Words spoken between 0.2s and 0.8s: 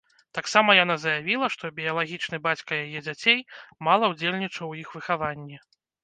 Таксама